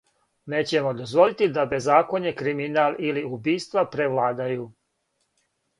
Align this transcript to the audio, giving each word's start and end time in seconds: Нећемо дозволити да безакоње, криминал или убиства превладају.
Нећемо 0.53 0.93
дозволити 1.01 1.49
да 1.57 1.65
безакоње, 1.75 2.33
криминал 2.41 2.99
или 3.11 3.27
убиства 3.37 3.87
превладају. 3.95 4.71